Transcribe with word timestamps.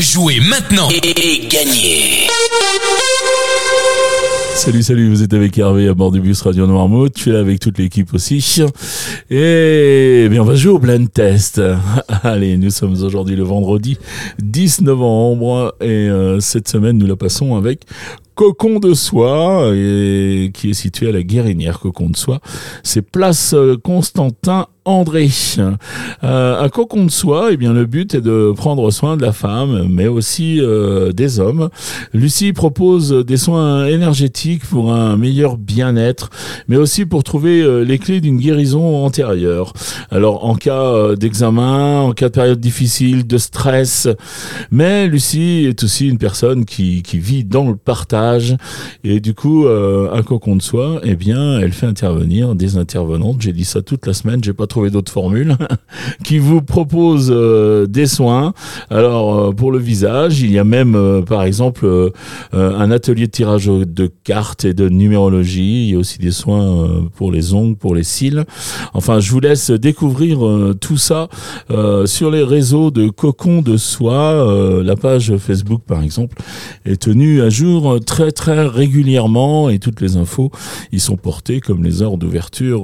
Jouez 0.00 0.40
maintenant 0.40 0.88
et, 0.88 1.46
gagnez 1.46 2.26
Salut, 4.54 4.82
salut, 4.82 5.10
vous 5.10 5.22
êtes 5.22 5.34
avec 5.34 5.58
Hervé 5.58 5.88
à 5.88 5.94
bord 5.94 6.10
du 6.10 6.22
bus 6.22 6.40
Radio 6.40 6.66
Noirmouth. 6.66 7.12
Je 7.16 7.20
suis 7.20 7.30
là 7.32 7.40
avec 7.40 7.60
toute 7.60 7.76
l'équipe 7.76 8.14
aussi. 8.14 8.62
Et 9.28 10.26
bien, 10.30 10.40
on 10.40 10.46
va 10.46 10.54
jouer 10.54 10.72
au 10.72 10.78
blind 10.78 11.12
test. 11.12 11.60
Allez, 12.22 12.56
nous 12.56 12.70
sommes 12.70 12.94
aujourd'hui 13.02 13.36
le 13.36 13.42
vendredi 13.42 13.98
10 14.38 14.80
novembre 14.80 15.74
et 15.82 16.08
euh, 16.08 16.40
cette 16.40 16.68
semaine, 16.68 16.96
nous 16.96 17.06
la 17.06 17.16
passons 17.16 17.56
avec 17.56 17.82
Cocon 18.40 18.78
de 18.78 18.94
Soie, 18.94 19.70
et, 19.74 20.50
qui 20.54 20.70
est 20.70 20.72
situé 20.72 21.10
à 21.10 21.12
la 21.12 21.22
Guérinière, 21.22 21.78
Cocon 21.78 22.08
de 22.08 22.16
Soie. 22.16 22.40
C'est 22.82 23.02
place 23.02 23.52
euh, 23.52 23.76
Constantin 23.76 24.66
André. 24.86 25.28
Euh, 26.24 26.62
un 26.62 26.68
cocon 26.70 27.04
de 27.04 27.10
soie, 27.10 27.50
eh 27.52 27.56
bien, 27.56 27.72
le 27.74 27.84
but 27.84 28.14
est 28.14 28.20
de 28.20 28.52
prendre 28.56 28.90
soin 28.90 29.16
de 29.16 29.22
la 29.22 29.32
femme, 29.32 29.86
mais 29.90 30.08
aussi 30.08 30.58
euh, 30.60 31.12
des 31.12 31.38
hommes. 31.38 31.68
Lucie 32.14 32.52
propose 32.54 33.10
des 33.10 33.36
soins 33.36 33.86
énergétiques 33.86 34.64
pour 34.64 34.92
un 34.92 35.18
meilleur 35.18 35.58
bien-être, 35.58 36.30
mais 36.68 36.76
aussi 36.76 37.04
pour 37.04 37.24
trouver 37.24 37.60
euh, 37.60 37.84
les 37.84 37.98
clés 37.98 38.22
d'une 38.22 38.38
guérison 38.38 39.04
antérieure. 39.04 39.74
Alors, 40.10 40.46
en 40.46 40.54
cas 40.54 40.82
euh, 40.82 41.14
d'examen, 41.14 42.00
en 42.00 42.12
cas 42.12 42.28
de 42.28 42.34
période 42.34 42.60
difficile, 42.60 43.26
de 43.26 43.36
stress, 43.36 44.08
mais 44.70 45.08
Lucie 45.08 45.66
est 45.68 45.84
aussi 45.84 46.08
une 46.08 46.18
personne 46.18 46.64
qui, 46.64 47.02
qui 47.02 47.18
vit 47.18 47.44
dans 47.44 47.68
le 47.68 47.76
partage, 47.76 48.29
et 49.04 49.20
du 49.20 49.34
coup, 49.34 49.66
euh, 49.66 50.10
un 50.12 50.22
cocon 50.22 50.56
de 50.56 50.62
soie, 50.62 51.00
eh 51.04 51.16
bien, 51.16 51.58
elle 51.58 51.72
fait 51.72 51.86
intervenir 51.86 52.54
des 52.54 52.76
intervenantes. 52.76 53.40
J'ai 53.40 53.52
dit 53.52 53.64
ça 53.64 53.82
toute 53.82 54.06
la 54.06 54.14
semaine, 54.14 54.42
j'ai 54.42 54.52
pas 54.52 54.66
trouvé 54.66 54.90
d'autres 54.90 55.12
formules, 55.12 55.56
qui 56.24 56.38
vous 56.38 56.62
propose 56.62 57.30
euh, 57.30 57.86
des 57.86 58.06
soins. 58.06 58.52
Alors 58.90 59.38
euh, 59.38 59.52
pour 59.52 59.72
le 59.72 59.78
visage, 59.78 60.40
il 60.40 60.50
y 60.50 60.58
a 60.58 60.64
même 60.64 60.94
euh, 60.94 61.22
par 61.22 61.42
exemple 61.42 61.88
un 62.52 62.90
atelier 62.90 63.26
de 63.26 63.30
tirage 63.30 63.66
de 63.66 64.10
cartes 64.24 64.64
et 64.64 64.74
de 64.74 64.88
numérologie. 64.88 65.84
Il 65.84 65.90
y 65.90 65.94
a 65.94 65.98
aussi 65.98 66.18
des 66.18 66.30
soins 66.30 66.88
pour 67.16 67.32
les 67.32 67.54
ongles, 67.54 67.76
pour 67.76 67.94
les 67.94 68.02
cils. 68.02 68.44
Enfin, 68.94 69.20
je 69.20 69.30
vous 69.30 69.40
laisse 69.40 69.70
découvrir 69.70 70.38
tout 70.80 70.96
ça 70.96 71.28
sur 72.06 72.30
les 72.30 72.42
réseaux 72.42 72.90
de 72.90 73.08
Cocon 73.08 73.62
de 73.62 73.76
Soie. 73.76 74.82
la 74.82 74.96
page 74.96 75.36
Facebook 75.36 75.82
par 75.86 76.02
exemple 76.02 76.36
est 76.84 77.00
tenue 77.00 77.42
à 77.42 77.50
jour 77.50 77.98
très 78.04 78.19
très 78.28 78.66
régulièrement 78.66 79.70
et 79.70 79.78
toutes 79.78 80.00
les 80.00 80.16
infos 80.16 80.50
y 80.92 81.00
sont 81.00 81.16
portées 81.16 81.60
comme 81.60 81.82
les 81.82 82.02
heures 82.02 82.18
d'ouverture 82.18 82.82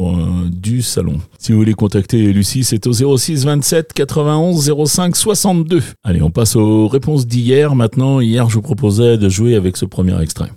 du 0.50 0.82
salon. 0.82 1.18
Si 1.38 1.52
vous 1.52 1.58
voulez 1.58 1.74
contacter 1.74 2.32
Lucie, 2.32 2.64
c'est 2.64 2.86
au 2.86 3.16
06 3.16 3.44
27 3.44 3.92
91 3.92 4.72
05 4.86 5.16
62. 5.16 5.82
Allez, 6.04 6.22
on 6.22 6.30
passe 6.30 6.56
aux 6.56 6.88
réponses 6.88 7.26
d'hier. 7.26 7.74
Maintenant, 7.74 8.20
hier, 8.20 8.48
je 8.48 8.54
vous 8.54 8.62
proposais 8.62 9.18
de 9.18 9.28
jouer 9.28 9.54
avec 9.54 9.76
ce 9.76 9.84
premier 9.84 10.20
extrait. 10.20 10.50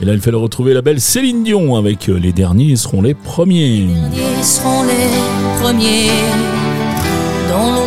Et 0.00 0.04
là, 0.04 0.14
il 0.14 0.20
fallait 0.20 0.36
retrouver 0.36 0.74
la 0.74 0.82
belle 0.82 1.00
Céline 1.00 1.44
Dion 1.44 1.76
avec 1.76 2.08
euh, 2.08 2.18
Les 2.18 2.32
derniers 2.32 2.74
seront 2.74 3.02
les 3.02 3.14
premiers. 3.14 3.86
Seront 4.42 4.82
les 4.82 5.62
premiers 5.62 6.10
dans. 7.48 7.82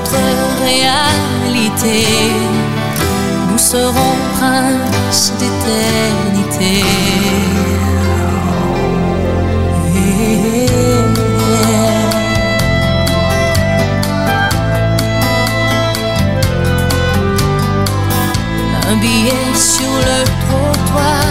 Un 18.88 18.98
billet 18.98 19.34
sur 19.54 19.84
le 19.84 20.24
trottoir, 20.46 21.26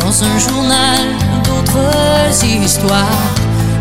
dans 0.00 0.22
un 0.22 0.38
journal 0.38 1.00
d'autres 1.42 2.44
histoires, 2.44 3.24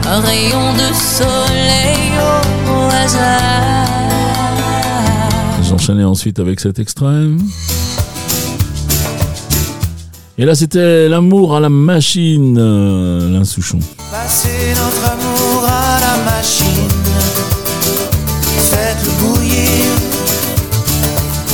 un 0.08 0.20
rayon 0.22 0.74
de 0.74 0.94
soleil 0.94 2.12
au 2.68 2.88
hasard. 2.92 3.89
J'enchaînais 5.80 6.04
ensuite 6.04 6.40
avec 6.40 6.60
cet 6.60 6.78
extrait. 6.78 7.24
Et 10.38 10.44
là, 10.44 10.54
c'était 10.54 11.08
l'amour 11.08 11.56
à 11.56 11.62
la 11.62 11.70
machine, 11.70 12.58
euh, 12.60 13.30
Alain 13.30 13.46
Souchon. 13.46 13.80
Passez 14.12 14.74
notre 14.76 15.14
amour 15.14 15.64
à 15.66 16.00
la 16.02 16.32
machine. 16.32 16.90
Faites-le 18.70 19.12
bouillir 19.24 19.86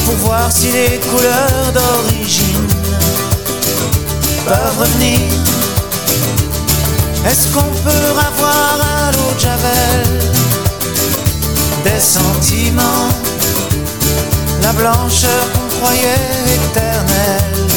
pour 0.06 0.16
voir 0.16 0.52
si 0.52 0.72
les 0.72 1.00
couleurs 1.12 1.72
d'origine 1.76 2.68
peuvent 4.44 4.80
revenir. 4.80 5.20
Est-ce 7.30 7.54
qu'on 7.54 7.62
peut 7.62 8.20
avoir 8.28 8.80
à 8.82 9.12
l'eau 9.12 9.36
de 9.36 9.40
Javel 9.40 10.26
des 11.86 12.00
sentiments, 12.00 13.10
la 14.66 14.74
blancheur 14.74 15.44
qu'on 15.54 15.68
croyait 15.78 16.56
éternelle 16.56 17.68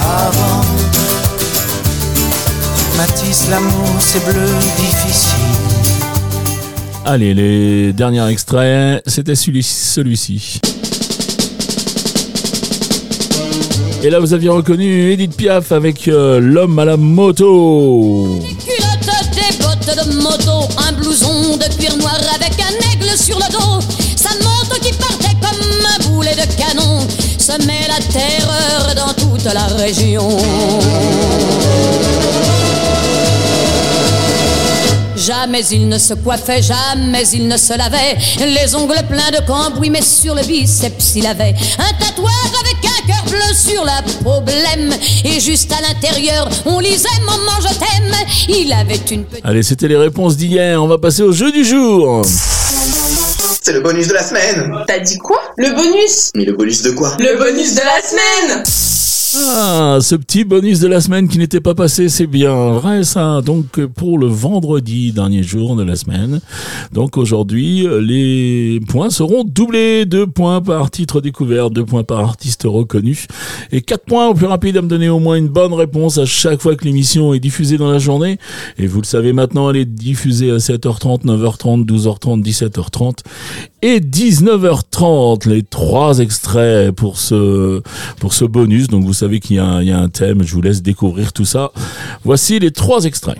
avant? 0.00 0.64
Matisse, 2.96 3.48
l'amour, 3.50 3.88
c'est 3.98 4.24
bleu 4.24 4.48
difficile. 4.78 5.32
Allez, 7.04 7.34
les 7.34 7.92
derniers 7.92 8.26
extraits, 8.30 9.02
c'était 9.06 9.34
celui- 9.34 9.62
celui-ci. 9.62 10.60
Et 14.02 14.08
là, 14.10 14.20
vous 14.20 14.32
aviez 14.32 14.48
reconnu 14.50 15.12
Edith 15.12 15.36
Piaf 15.36 15.72
avec 15.72 16.08
euh, 16.08 16.40
L'homme 16.40 16.78
à 16.78 16.84
la 16.86 16.96
moto. 16.96 18.38
culottes, 18.64 19.30
des 19.34 19.56
bottes 19.62 19.96
de 20.06 20.22
moto, 20.22 20.68
un 20.88 20.92
blouson 20.92 21.56
de 21.56 21.64
cuir 21.76 21.96
noir 21.98 22.18
avec 22.34 22.52
un 22.60 22.92
aigle 22.92 23.10
sur 23.18 23.38
le 23.38 23.50
dos. 23.52 23.73
Semait 27.44 27.86
la 27.88 27.98
terreur 28.10 28.94
dans 28.96 29.12
toute 29.12 29.44
la 29.44 29.66
région. 29.66 30.26
Jamais 35.14 35.60
il 35.70 35.86
ne 35.86 35.98
se 35.98 36.14
coiffait, 36.14 36.62
jamais 36.62 37.28
il 37.34 37.46
ne 37.46 37.58
se 37.58 37.76
lavait. 37.76 38.16
Les 38.38 38.74
ongles 38.74 39.02
pleins 39.10 39.30
de 39.30 39.46
cambouis, 39.46 39.90
mais 39.90 40.00
sur 40.00 40.34
le 40.34 40.42
biceps 40.42 41.16
il 41.16 41.26
avait 41.26 41.54
un 41.78 41.92
tatouage 42.02 42.54
avec 42.62 42.78
un 42.82 43.06
cœur 43.06 43.24
bleu 43.26 43.54
sur 43.54 43.84
la 43.84 44.00
peau 44.22 44.40
blême. 44.40 44.94
Et 45.24 45.38
juste 45.38 45.70
à 45.70 45.82
l'intérieur, 45.82 46.48
on 46.64 46.80
lisait 46.80 47.08
Maman, 47.26 47.60
je 47.60 47.74
t'aime. 47.74 48.14
Il 48.48 48.72
avait 48.72 49.02
une 49.10 49.24
petite. 49.24 49.44
Allez, 49.44 49.62
c'était 49.62 49.88
les 49.88 49.98
réponses 49.98 50.38
d'hier. 50.38 50.82
On 50.82 50.86
va 50.86 50.96
passer 50.96 51.22
au 51.22 51.32
jeu 51.32 51.52
du 51.52 51.62
jour. 51.62 52.22
C'est 53.64 53.72
le 53.72 53.80
bonus 53.80 54.08
de 54.08 54.12
la 54.12 54.22
semaine. 54.22 54.84
T'as 54.86 54.98
dit 54.98 55.16
quoi? 55.16 55.40
Le 55.56 55.70
bonus? 55.70 56.30
Mais 56.36 56.44
le 56.44 56.52
bonus 56.52 56.82
de 56.82 56.90
quoi? 56.90 57.16
Le 57.18 57.38
bonus 57.38 57.74
de 57.74 57.80
la 57.80 58.02
semaine 58.02 58.62
Ah, 59.36 59.98
ce 60.00 60.14
petit 60.14 60.44
bonus 60.44 60.78
de 60.78 60.86
la 60.86 61.00
semaine 61.00 61.26
qui 61.26 61.38
n'était 61.38 61.60
pas 61.60 61.74
passé, 61.74 62.08
c'est 62.08 62.28
bien 62.28 62.72
vrai 62.72 63.02
ça. 63.02 63.40
Donc 63.40 63.84
pour 63.86 64.16
le 64.16 64.26
vendredi, 64.26 65.10
dernier 65.12 65.42
jour 65.42 65.74
de 65.74 65.82
la 65.82 65.96
semaine. 65.96 66.40
Donc 66.92 67.16
aujourd'hui, 67.16 67.84
les 68.00 68.78
points 68.86 69.10
seront 69.10 69.42
doublés. 69.42 70.04
Deux 70.04 70.28
points 70.28 70.60
par 70.60 70.88
titre 70.90 71.20
découvert, 71.20 71.70
deux 71.70 71.84
points 71.84 72.04
par 72.04 72.20
artiste 72.20 72.62
reconnu. 72.64 73.26
Et 73.72 73.80
quatre 73.80 74.04
points 74.04 74.28
au 74.28 74.34
plus 74.34 74.46
rapide 74.46 74.76
à 74.76 74.82
me 74.82 74.88
donner 74.88 75.08
au 75.08 75.18
moins 75.18 75.34
une 75.34 75.48
bonne 75.48 75.72
réponse 75.72 76.18
à 76.18 76.26
chaque 76.26 76.60
fois 76.60 76.76
que 76.76 76.84
l'émission 76.84 77.34
est 77.34 77.40
diffusée 77.40 77.76
dans 77.76 77.90
la 77.90 77.98
journée. 77.98 78.38
Et 78.78 78.86
vous 78.86 79.00
le 79.00 79.06
savez 79.06 79.32
maintenant, 79.32 79.68
elle 79.70 79.78
est 79.78 79.84
diffusée 79.84 80.52
à 80.52 80.58
7h30, 80.58 81.24
9h30, 81.24 81.84
12h30, 81.86 82.42
17h30 82.42 83.18
et 83.84 84.00
19h30. 84.00 85.46
Les 85.46 85.62
trois 85.62 86.18
extraits 86.20 86.90
pour 86.90 87.18
ce, 87.18 87.82
pour 88.18 88.32
ce 88.32 88.46
bonus. 88.46 88.88
Donc 88.88 89.04
vous 89.04 89.12
savez 89.12 89.40
qu'il 89.40 89.56
y, 89.56 89.58
a 89.58 89.66
un- 89.66 90.08
thème. 90.08 90.42
Je 90.42 90.54
vous 90.54 90.62
laisse 90.62 90.80
découvrir 90.82 91.32
tout 91.34 91.44
ça. 91.44 91.70
Voici 92.24 92.58
les 92.58 92.70
trois 92.70 93.04
extraits. 93.04 93.38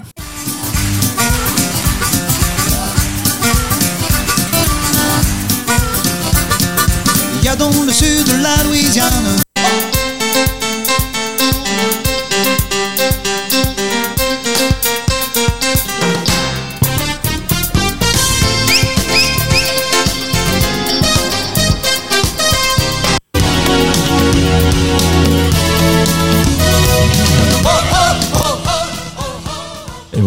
Il 7.41 7.45
y 7.45 7.49
a 7.49 7.57
le 7.57 7.93
sud 7.93 8.27
de 8.27 8.43
la 8.43 8.65
Louisiane 8.65 9.44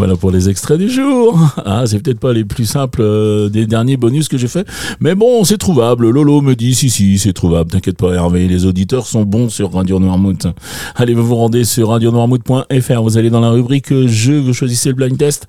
voilà 0.07 0.18
pour 0.18 0.31
les 0.31 0.48
extraits 0.48 0.80
du 0.80 0.89
jour. 0.89 1.38
Ah, 1.69 1.83
c'est 1.86 2.00
peut-être 2.00 2.19
pas 2.19 2.31
les 2.31 2.45
plus 2.45 2.65
simples 2.65 3.01
euh, 3.01 3.50
des 3.50 3.65
derniers 3.65 3.98
bonus 3.98 4.30
que 4.30 4.38
j'ai 4.38 4.48
fait, 4.48 4.65
mais 5.01 5.15
bon, 5.15 5.44
c'est 5.44 5.57
trouvable. 5.57 6.09
Lolo 6.09 6.39
me 6.39 6.56
dit 6.56 6.75
si 6.75 6.89
si, 6.89 7.18
c'est 7.18 7.33
trouvable. 7.33 7.69
T'inquiète 7.71 7.98
pas, 7.98 8.13
Hervé. 8.13 8.48
Les 8.48 8.65
auditeurs 8.65 9.06
sont 9.06 9.24
bons 9.24 9.50
sur 9.50 9.74
Radio 9.74 10.00
Noirmouth. 10.00 10.48
Allez, 10.95 11.13
vous 11.13 11.25
vous 11.25 11.36
rendez 11.36 11.65
sur 11.65 11.89
radionoirmouth.fr. 11.89 13.01
Vous 13.01 13.18
allez 13.18 13.30
dans 13.30 13.42
la 13.42 13.50
rubrique 13.50 13.94
jeu, 14.07 14.39
vous 14.39 14.54
choisissez 14.54 14.89
le 14.89 14.95
blind 14.95 15.18
test, 15.18 15.48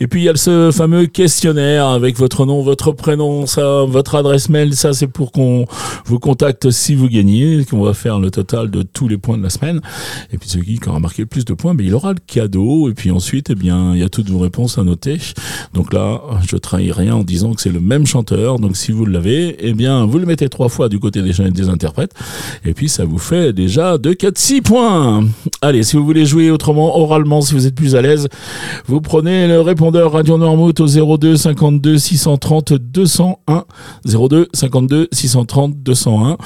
et 0.00 0.06
puis 0.06 0.22
il 0.22 0.24
y 0.24 0.28
a 0.30 0.36
ce 0.36 0.70
fameux 0.72 1.04
questionnaire 1.06 1.86
avec 1.88 2.16
votre 2.16 2.46
nom, 2.46 2.62
votre 2.62 2.92
prénom, 2.92 3.46
ça, 3.46 3.84
votre 3.84 4.14
adresse 4.14 4.48
mail. 4.48 4.74
Ça, 4.74 4.94
c'est 4.94 5.08
pour 5.08 5.32
qu'on 5.32 5.66
vous 6.06 6.18
contacte 6.18 6.70
si 6.70 6.94
vous 6.94 7.08
gagnez, 7.08 7.66
qu'on 7.68 7.82
va 7.82 7.92
faire 7.92 8.20
le 8.20 8.30
total 8.30 8.70
de 8.70 8.82
tous 8.82 9.08
les 9.08 9.18
points 9.18 9.36
de 9.36 9.42
la 9.42 9.50
semaine. 9.50 9.82
Et 10.32 10.38
puis 10.38 10.48
celui 10.48 10.78
qui 10.78 10.88
aura 10.88 11.00
marqué 11.00 11.22
le 11.22 11.26
plus 11.26 11.44
de 11.44 11.52
points, 11.52 11.74
mais 11.74 11.84
il 11.84 11.94
aura 11.94 12.14
le 12.14 12.20
cadeau. 12.26 12.88
Et 12.88 12.94
puis 12.94 13.10
ensuite, 13.10 13.50
eh 13.50 13.54
bien, 13.54 13.97
il 13.98 14.02
y 14.02 14.04
a 14.04 14.08
toutes 14.08 14.30
vos 14.30 14.38
réponses 14.38 14.78
à 14.78 14.84
noter. 14.84 15.18
Donc 15.74 15.92
là, 15.92 16.20
je 16.46 16.56
trahis 16.56 16.92
rien 16.92 17.16
en 17.16 17.24
disant 17.24 17.52
que 17.52 17.60
c'est 17.60 17.72
le 17.72 17.80
même 17.80 18.06
chanteur. 18.06 18.58
Donc 18.58 18.76
si 18.76 18.92
vous 18.92 19.04
l'avez, 19.04 19.56
eh 19.60 19.74
bien, 19.74 20.06
vous 20.06 20.18
le 20.18 20.26
mettez 20.26 20.48
trois 20.48 20.68
fois 20.68 20.88
du 20.88 20.98
côté 20.98 21.22
des, 21.22 21.50
des 21.50 21.68
interprètes. 21.68 22.12
Et 22.64 22.74
puis 22.74 22.88
ça 22.88 23.04
vous 23.04 23.18
fait 23.18 23.52
déjà 23.52 23.98
2, 23.98 24.14
4, 24.14 24.38
6 24.38 24.60
points. 24.62 25.24
Allez, 25.62 25.82
si 25.82 25.96
vous 25.96 26.04
voulez 26.04 26.26
jouer 26.26 26.50
autrement, 26.50 26.98
oralement, 26.98 27.40
si 27.40 27.54
vous 27.54 27.66
êtes 27.66 27.74
plus 27.74 27.96
à 27.96 28.02
l'aise, 28.02 28.28
vous 28.86 29.00
prenez 29.00 29.48
le 29.48 29.60
répondeur 29.60 30.12
Radio 30.12 30.38
Noirmouth 30.38 30.80
au 30.80 30.86
02 30.86 31.36
52 31.36 31.98
630 31.98 32.74
201. 32.74 33.64
02 34.04 34.48
52 34.52 35.08
630 35.12 35.82
201. 35.82 36.36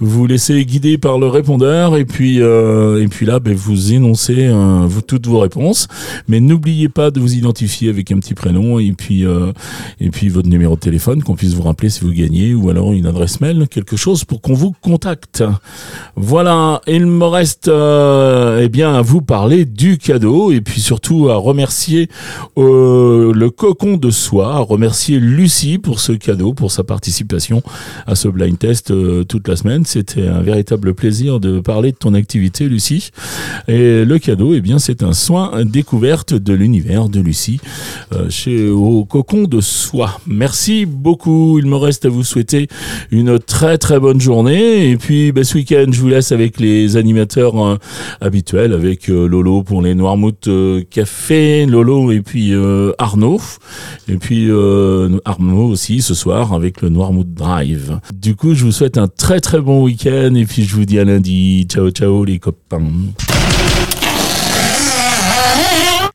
Vous 0.00 0.10
vous 0.10 0.26
laissez 0.26 0.64
guider 0.64 0.98
par 0.98 1.18
le 1.18 1.28
répondeur 1.28 1.96
et 1.96 2.04
puis 2.04 2.40
euh, 2.40 3.02
et 3.02 3.08
puis 3.08 3.26
là, 3.26 3.38
ben, 3.40 3.54
vous 3.54 3.92
énoncez 3.92 4.46
euh, 4.46 4.84
vous, 4.86 5.02
toutes 5.02 5.26
vos 5.26 5.40
réponses. 5.40 5.88
Mais 6.28 6.40
n'oubliez 6.40 6.88
pas 6.88 7.01
de 7.10 7.20
vous 7.20 7.34
identifier 7.34 7.88
avec 7.88 8.10
un 8.12 8.18
petit 8.18 8.34
prénom 8.34 8.78
et 8.78 8.92
puis 8.92 9.24
euh, 9.24 9.52
et 10.00 10.10
puis 10.10 10.28
votre 10.28 10.48
numéro 10.48 10.74
de 10.74 10.80
téléphone 10.80 11.22
qu'on 11.22 11.34
puisse 11.34 11.54
vous 11.54 11.62
rappeler 11.62 11.90
si 11.90 12.00
vous 12.00 12.12
gagnez 12.12 12.54
ou 12.54 12.70
alors 12.70 12.92
une 12.92 13.06
adresse 13.06 13.40
mail, 13.40 13.66
quelque 13.68 13.96
chose 13.96 14.24
pour 14.24 14.40
qu'on 14.40 14.54
vous 14.54 14.74
contacte. 14.80 15.44
Voilà, 16.16 16.80
il 16.86 17.06
me 17.06 17.24
reste 17.24 17.68
euh, 17.68 18.60
eh 18.62 18.68
bien 18.68 18.94
à 18.94 19.02
vous 19.02 19.22
parler 19.22 19.64
du 19.64 19.98
cadeau 19.98 20.52
et 20.52 20.60
puis 20.60 20.80
surtout 20.80 21.28
à 21.30 21.36
remercier 21.36 22.08
euh, 22.58 23.32
le 23.32 23.50
cocon 23.50 23.96
de 23.96 24.10
soie, 24.10 24.54
à 24.54 24.58
remercier 24.58 25.18
Lucie 25.18 25.78
pour 25.78 26.00
ce 26.00 26.12
cadeau, 26.12 26.52
pour 26.52 26.70
sa 26.70 26.84
participation 26.84 27.62
à 28.06 28.14
ce 28.14 28.28
blind 28.28 28.58
test 28.58 28.90
euh, 28.90 29.24
toute 29.24 29.48
la 29.48 29.56
semaine. 29.56 29.84
C'était 29.86 30.28
un 30.28 30.42
véritable 30.42 30.94
plaisir 30.94 31.40
de 31.40 31.60
parler 31.60 31.92
de 31.92 31.96
ton 31.96 32.14
activité, 32.14 32.68
Lucie. 32.68 33.10
Et 33.68 34.04
le 34.04 34.18
cadeau, 34.18 34.54
eh 34.54 34.60
bien, 34.60 34.78
c'est 34.78 35.02
un 35.02 35.12
soin 35.12 35.64
découverte 35.64 36.34
de 36.34 36.52
l'univers 36.52 36.91
de 36.92 37.20
Lucie 37.20 37.58
euh, 38.12 38.28
chez 38.28 38.68
au 38.68 39.04
cocon 39.04 39.44
de 39.44 39.60
soie. 39.60 40.20
Merci 40.26 40.84
beaucoup. 40.84 41.58
Il 41.58 41.66
me 41.66 41.76
reste 41.76 42.04
à 42.04 42.10
vous 42.10 42.22
souhaiter 42.22 42.68
une 43.10 43.38
très 43.38 43.78
très 43.78 43.98
bonne 43.98 44.20
journée. 44.20 44.90
Et 44.90 44.96
puis, 44.96 45.32
bah, 45.32 45.42
ce 45.42 45.54
week-end, 45.54 45.86
je 45.90 46.00
vous 46.00 46.08
laisse 46.08 46.32
avec 46.32 46.60
les 46.60 46.96
animateurs 46.96 47.64
euh, 47.64 47.78
habituels, 48.20 48.74
avec 48.74 49.08
euh, 49.08 49.26
Lolo 49.26 49.62
pour 49.62 49.80
les 49.80 49.94
Noirmouth 49.94 50.48
Café, 50.90 51.64
Lolo 51.66 52.12
et 52.12 52.20
puis 52.20 52.52
Arnaud. 52.98 53.40
Et 54.08 54.16
puis 54.16 54.50
Arnaud 55.24 55.68
aussi 55.68 56.02
ce 56.02 56.14
soir 56.14 56.52
avec 56.52 56.82
le 56.82 56.90
Noirmouth 56.90 57.32
Drive. 57.32 58.00
Du 58.14 58.36
coup, 58.36 58.54
je 58.54 58.64
vous 58.64 58.72
souhaite 58.72 58.98
un 58.98 59.08
très 59.08 59.40
très 59.40 59.60
bon 59.60 59.82
week-end 59.84 60.34
et 60.34 60.44
puis 60.44 60.64
je 60.64 60.74
vous 60.74 60.84
dis 60.84 60.98
à 60.98 61.04
lundi. 61.04 61.66
Ciao 61.68 61.90
ciao 61.90 62.24
les 62.24 62.38
copains. 62.38 62.82